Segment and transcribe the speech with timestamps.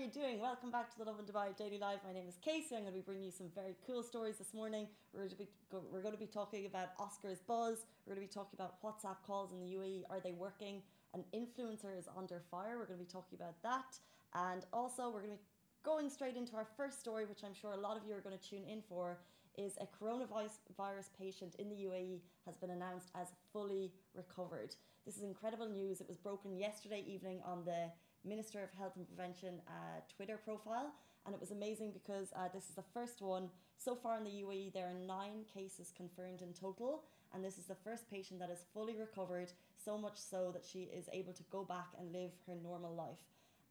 [0.00, 0.40] are you doing?
[0.40, 1.98] Welcome back to the Lovin Dubai Daily Live.
[2.06, 2.74] My name is Casey.
[2.74, 4.86] I'm going to be bringing you some very cool stories this morning.
[5.12, 5.48] We're going to be,
[5.92, 7.84] we're going to be talking about Oscar's buzz.
[8.06, 10.04] We're going to be talking about WhatsApp calls in the UAE.
[10.08, 10.80] Are they working?
[11.12, 12.78] An influencer is under fire.
[12.78, 13.98] We're going to be talking about that.
[14.32, 15.44] And also, we're going to be
[15.84, 18.38] going straight into our first story, which I'm sure a lot of you are going
[18.38, 19.18] to tune in for,
[19.58, 24.74] is a coronavirus patient in the UAE has been announced as fully recovered.
[25.04, 26.00] This is incredible news.
[26.00, 27.90] It was broken yesterday evening on the
[28.24, 30.92] Minister of Health and Prevention uh, Twitter profile.
[31.26, 33.48] And it was amazing because uh, this is the first one.
[33.76, 37.04] So far in the UAE, there are nine cases confirmed in total.
[37.34, 39.52] And this is the first patient that is fully recovered,
[39.82, 43.22] so much so that she is able to go back and live her normal life.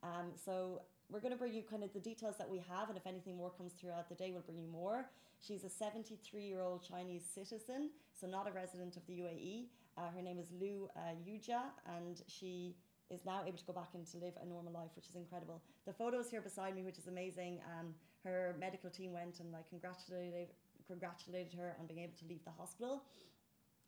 [0.02, 2.98] Um, so we're going to bring you kind of the details that we have, and
[2.98, 5.10] if anything more comes throughout the day, we'll bring you more.
[5.42, 9.66] She's a 73 year old Chinese citizen, so not a resident of the UAE.
[9.98, 11.62] Uh, her name is Lu uh, Yuja,
[11.98, 12.76] and she
[13.12, 15.62] is now able to go back and to live a normal life, which is incredible.
[15.86, 17.60] The photos here beside me, which is amazing.
[17.66, 17.94] Um,
[18.24, 20.50] her medical team went and like congratulated
[20.88, 23.04] congratulated her on being able to leave the hospital.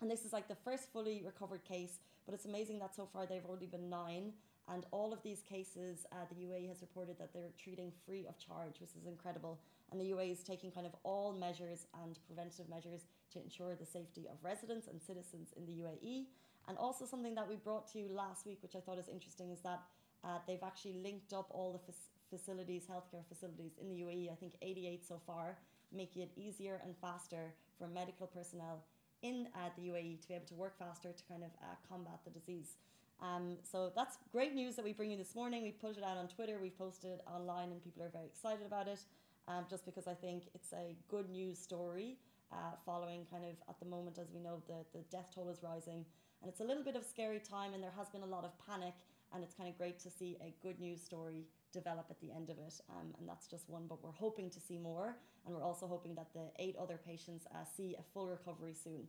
[0.01, 3.25] And this is like the first fully recovered case, but it's amazing that so far
[3.25, 4.33] they've already been nine.
[4.67, 8.37] And all of these cases, uh, the UAE has reported that they're treating free of
[8.37, 9.59] charge, which is incredible.
[9.91, 13.01] And the UAE is taking kind of all measures and preventative measures
[13.33, 16.27] to ensure the safety of residents and citizens in the UAE.
[16.67, 19.51] And also something that we brought to you last week, which I thought is interesting,
[19.51, 19.81] is that
[20.23, 21.93] uh, they've actually linked up all the
[22.29, 24.31] facilities, healthcare facilities in the UAE.
[24.31, 25.57] I think 88 so far,
[25.91, 28.83] making it easier and faster for medical personnel
[29.21, 32.19] in uh, the UAE to be able to work faster to kind of uh, combat
[32.23, 32.77] the disease.
[33.21, 35.61] Um, so that's great news that we bring you this morning.
[35.61, 38.65] We put it out on Twitter, we've posted it online, and people are very excited
[38.65, 38.99] about it.
[39.47, 42.17] Um, just because I think it's a good news story,
[42.51, 45.61] uh, following kind of at the moment, as we know, the, the death toll is
[45.63, 46.05] rising
[46.41, 48.51] and it's a little bit of scary time, and there has been a lot of
[48.65, 48.95] panic.
[49.33, 52.49] And it's kind of great to see a good news story develop at the end
[52.49, 52.81] of it.
[52.89, 55.15] Um, and that's just one, but we're hoping to see more.
[55.45, 59.07] And we're also hoping that the eight other patients uh, see a full recovery soon.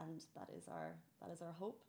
[0.00, 1.82] And that is our, that is our hope.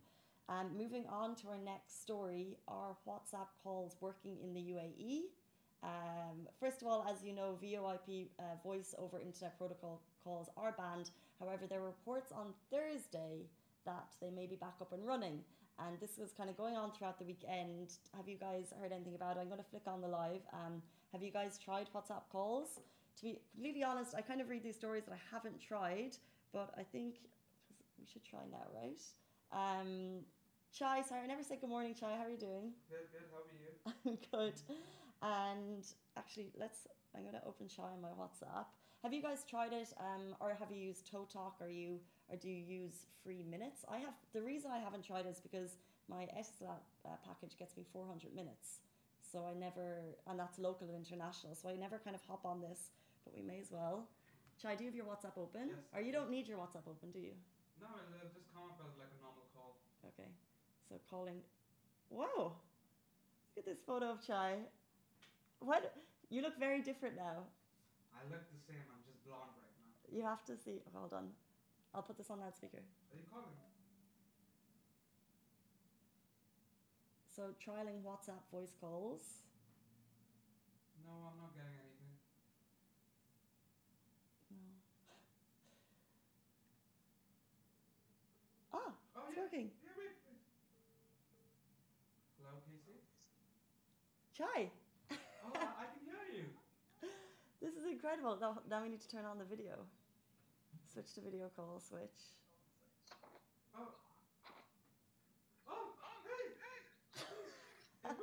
[0.50, 5.22] Um, moving on to our next story are WhatsApp calls working in the UAE.
[5.83, 10.73] Um, first of all, as you know, VoIP uh, voice over internet protocol calls are
[10.78, 11.12] banned.
[11.39, 13.47] However, there were reports on Thursday
[13.85, 15.39] that they may be back up and running.
[15.79, 17.94] And this was kind of going on throughout the weekend.
[18.16, 19.39] Have you guys heard anything about it?
[19.41, 20.41] I'm going to flick on the live.
[20.53, 22.79] Um, have you guys tried WhatsApp calls?
[23.17, 26.17] To be completely honest, I kind of read these stories that I haven't tried,
[26.51, 27.16] but I think
[27.99, 29.01] we should try now, right?
[29.51, 30.21] Um,
[30.77, 32.17] Chai, sorry, I never said good morning, Chai.
[32.17, 32.73] How are you doing?
[32.89, 33.27] Good, good.
[33.31, 33.94] How are you?
[34.05, 34.53] I'm good.
[35.21, 35.85] And
[36.17, 36.88] actually, let's.
[37.15, 38.65] I'm going to open Chai on my WhatsApp.
[39.03, 41.61] Have you guys tried it, um, or have you used ToTok?
[41.61, 43.85] Are you or do you use free minutes?
[43.89, 45.78] I have the reason I haven't tried is because
[46.09, 48.79] my Etisalat uh, package gets me 400 minutes.
[49.22, 51.56] So I never, and that's local and international.
[51.56, 52.91] So I never kind of hop on this,
[53.23, 54.07] but we may as well.
[54.62, 55.73] Chai, do you have your WhatsApp open?
[55.73, 55.89] Yes.
[55.95, 57.33] Or you don't need your WhatsApp open, do you?
[57.81, 59.81] No, it'll just come up as like a normal call.
[60.06, 60.29] Okay.
[60.88, 61.41] So calling.
[62.09, 62.53] Whoa!
[63.56, 64.62] Look at this photo of Chai.
[65.59, 65.95] What?
[66.29, 67.50] You look very different now.
[68.13, 68.85] I look the same.
[68.94, 70.13] I'm just blonde right now.
[70.13, 70.81] You have to see.
[70.94, 71.33] Hold on.
[71.95, 72.79] I'll put this on loudspeaker.
[73.11, 73.53] Are you calling?
[77.35, 79.21] So trialing WhatsApp voice calls.
[81.05, 82.13] No, I'm not getting anything.
[84.51, 84.57] No.
[88.73, 89.43] Ah, Oh, it's yeah.
[89.43, 89.69] working.
[89.83, 90.37] Yeah, wait, wait.
[92.37, 93.01] Hello, Casey?
[94.33, 94.71] Chai,
[95.45, 96.45] Oh, I, I can hear you.
[97.61, 98.37] this is incredible.
[98.39, 99.85] Now, now we need to turn on the video.
[100.93, 102.37] Switch to video call, switch.
[103.75, 103.89] Oh.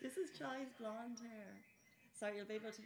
[0.00, 1.60] This is Chai's blonde hair.
[2.18, 2.82] Sorry, you'll be able to.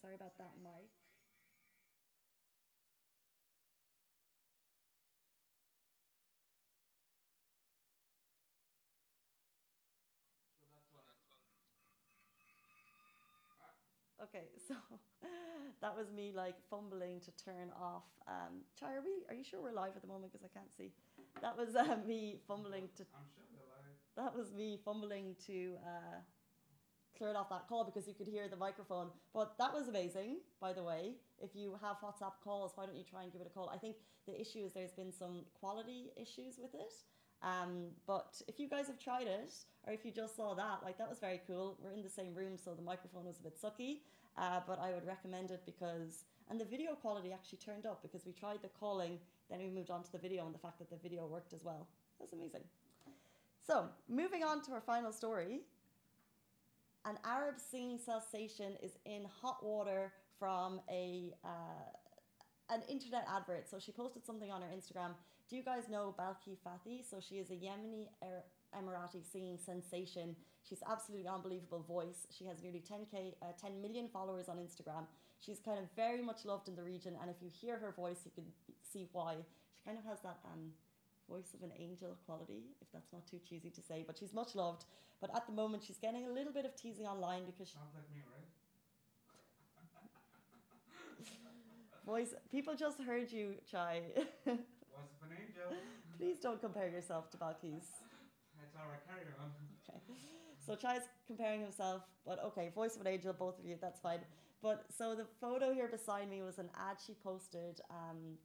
[0.00, 1.01] Sorry about that, Mike.
[14.22, 14.74] Okay, so
[15.80, 18.04] that was me like fumbling to turn off.
[18.28, 19.26] Um, Chai, are we?
[19.28, 20.32] Are you sure we're live at the moment?
[20.32, 20.92] Because I can't see.
[21.40, 23.02] That was uh, me fumbling to.
[23.14, 23.96] I'm sure we're live.
[24.16, 26.20] That was me fumbling to uh,
[27.18, 29.08] clear off that call because you could hear the microphone.
[29.34, 31.14] But that was amazing, by the way.
[31.40, 33.70] If you have WhatsApp calls, why don't you try and give it a call?
[33.74, 33.96] I think
[34.26, 36.92] the issue is there's been some quality issues with it.
[37.42, 39.54] Um, but if you guys have tried it,
[39.86, 41.76] or if you just saw that, like that was very cool.
[41.82, 43.98] We're in the same room, so the microphone was a bit sucky.
[44.38, 48.24] Uh, but I would recommend it because, and the video quality actually turned up because
[48.24, 49.18] we tried the calling,
[49.50, 51.64] then we moved on to the video, and the fact that the video worked as
[51.64, 51.88] well.
[52.18, 52.62] That's amazing.
[53.66, 55.62] So, moving on to our final story.
[57.04, 63.68] an Arab singing sensation is in hot water from a uh, an internet advert.
[63.68, 65.14] So she posted something on her Instagram.
[65.52, 67.04] Do you guys know Balqees Fathi?
[67.04, 68.08] So she is a Yemeni
[68.74, 70.34] Emirati singing sensation.
[70.66, 72.26] She's absolutely unbelievable voice.
[72.30, 75.04] She has nearly 10k, uh, 10 million followers on Instagram.
[75.44, 78.20] She's kind of very much loved in the region, and if you hear her voice,
[78.24, 78.44] you can
[78.80, 79.44] see why.
[79.74, 80.70] She kind of has that um,
[81.28, 84.04] voice of an angel quality, if that's not too cheesy to say.
[84.06, 84.86] But she's much loved.
[85.20, 87.92] But at the moment, she's getting a little bit of teasing online because she, Sounds
[87.94, 88.48] like me, right?
[92.06, 92.32] voice.
[92.50, 94.00] People just heard you, Chai.
[95.02, 95.76] Of an angel.
[96.18, 97.86] Please don't compare yourself to Balqees.
[98.62, 99.50] It's alright, carry on.
[99.88, 99.98] Okay.
[100.64, 104.20] So Chai's comparing himself, but okay, voice of an angel, both of you, that's fine.
[104.62, 108.38] But so the photo here beside me was an ad she posted um,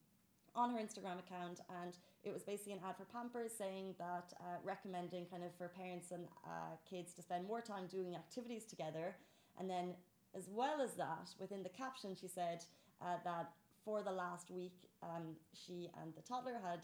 [0.56, 4.58] on her Instagram account, and it was basically an ad for Pampers saying that uh,
[4.64, 9.16] recommending kind of for parents and uh, kids to spend more time doing activities together.
[9.60, 9.94] And then,
[10.36, 12.66] as well as that, within the caption, she said
[13.00, 13.52] uh, that
[13.88, 16.82] for the last week, um, she and the toddler had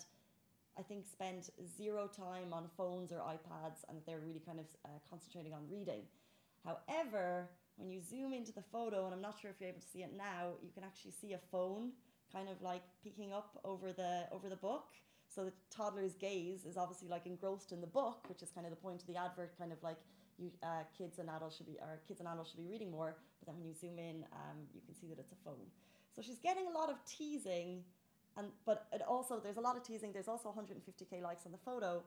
[0.78, 4.90] I think, spent zero time on phones or iPads and they're really kind of uh,
[5.08, 6.02] concentrating on reading.
[6.66, 9.88] However, when you zoom into the photo, and I'm not sure if you're able to
[9.88, 11.92] see it now, you can actually see a phone
[12.32, 14.86] kind of like peeking up over the over the book.
[15.28, 18.72] So the toddler's gaze is obviously like engrossed in the book, which is kind of
[18.72, 19.98] the point of the advert, kind of like
[20.38, 23.16] you uh, kids and adults should be or kids and adults should be reading more.
[23.40, 25.70] But then when you zoom in, um, you can see that it's a phone.
[26.16, 27.84] So she's getting a lot of teasing
[28.38, 30.12] and but it also there's a lot of teasing.
[30.12, 32.04] There's also 150k likes on the photo.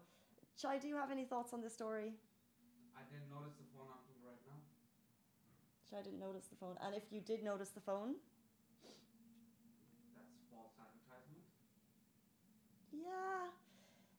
[0.60, 2.12] Chai, do you have any thoughts on this story?
[2.96, 4.58] I didn't notice the phone until right now.
[5.90, 8.14] Chai didn't notice the phone, and if you did notice the phone,
[10.16, 11.44] That's false advertisement.
[12.90, 13.52] yeah,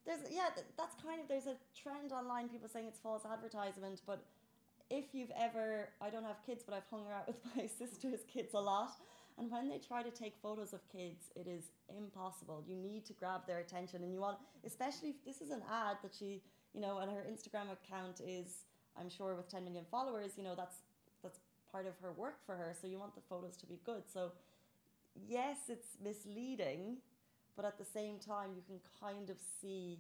[0.05, 2.47] there's yeah th- that's kind of there's a trend online.
[2.47, 4.23] People saying it's false advertisement, but
[4.89, 8.53] if you've ever I don't have kids, but I've hung out with my sister's kids
[8.53, 8.91] a lot.
[9.37, 12.63] And when they try to take photos of kids, it is impossible.
[12.67, 15.97] You need to grab their attention, and you want, especially if this is an ad
[16.01, 16.41] that she,
[16.73, 18.65] you know, and her Instagram account is,
[18.99, 20.31] I'm sure, with 10 million followers.
[20.37, 20.77] You know, that's
[21.21, 21.39] that's
[21.71, 22.73] part of her work for her.
[22.79, 24.03] So you want the photos to be good.
[24.11, 24.31] So
[25.27, 26.97] yes, it's misleading,
[27.55, 29.99] but at the same time, you can kind of see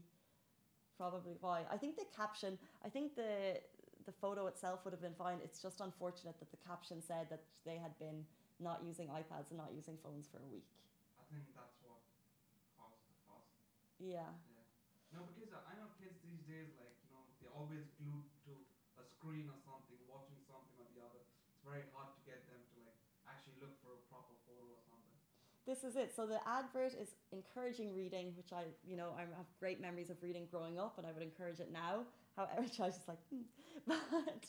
[0.97, 1.61] probably why.
[1.71, 3.59] I think the caption, I think the
[4.05, 5.37] the photo itself would have been fine.
[5.43, 8.23] It's just unfortunate that the caption said that they had been
[8.59, 10.65] not using iPads and not using phones for a week.
[11.19, 12.01] I think that's what
[12.77, 13.45] caused the fuss.
[14.01, 14.29] Yeah.
[14.49, 14.65] Yeah.
[15.13, 18.53] No, because I I know kids these days, like, you know, they're always glued to
[18.97, 21.21] a screen or something, watching something or the other.
[21.53, 22.99] It's very hard to get them to, like,
[23.29, 25.17] actually look for a proper photo or something.
[25.67, 26.13] This is it.
[26.15, 30.15] So the advert is encouraging reading, which I, you know, I have great memories of
[30.23, 32.05] reading growing up, and I would encourage it now.
[32.37, 33.41] However, I was just like, hmm.
[33.87, 34.45] but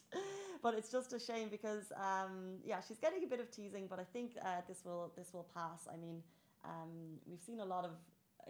[0.62, 3.98] but it's just a shame because um, yeah, she's getting a bit of teasing, but
[3.98, 5.88] I think uh, this will this will pass.
[5.92, 6.22] I mean,
[6.64, 7.90] um, we've seen a lot of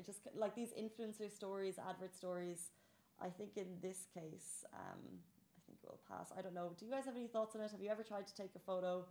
[0.05, 2.73] just like these influencer stories, advert stories.
[3.21, 5.01] I think in this case, um,
[5.57, 6.33] I think it will pass.
[6.37, 6.71] I don't know.
[6.79, 7.71] Do you guys have any thoughts on it?
[7.71, 9.07] Have you ever tried to take a photo?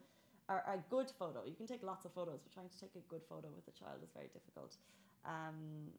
[0.50, 1.44] Or a good photo.
[1.46, 3.76] You can take lots of photos, but trying to take a good photo with a
[3.78, 4.78] child is very difficult.
[5.26, 5.92] Um,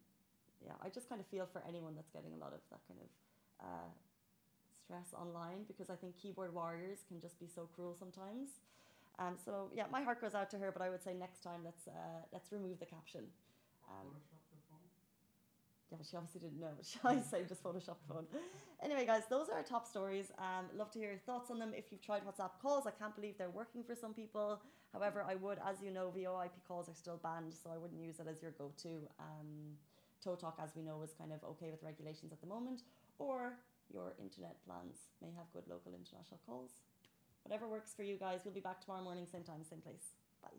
[0.64, 3.00] yeah, I just kind of feel for anyone that's getting a lot of that kind
[3.00, 3.08] of
[3.60, 3.90] uh,
[4.82, 8.64] stress online because I think keyboard warriors can just be so cruel sometimes.
[9.18, 11.61] Um, so yeah, my heart goes out to her, but I would say next time
[11.64, 13.25] let's uh, let's remove the caption.
[13.88, 14.16] Um.
[15.90, 16.76] Yeah, but she obviously didn't know.
[17.04, 18.26] I say just Photoshop phone.
[18.83, 20.30] Anyway, guys, those are our top stories.
[20.38, 21.73] Um, love to hear your thoughts on them.
[21.75, 24.61] If you've tried WhatsApp calls, I can't believe they're working for some people.
[24.92, 28.21] However, I would, as you know, VoIP calls are still banned, so I wouldn't use
[28.21, 29.09] it as your go-to.
[29.18, 29.76] Um,
[30.25, 32.83] ToTok, as we know, is kind of okay with regulations at the moment,
[33.18, 33.54] or
[33.92, 36.80] your internet plans may have good local international calls.
[37.45, 38.40] Whatever works for you guys.
[38.45, 40.12] We'll be back tomorrow morning, same time, same place.
[40.42, 40.59] Bye.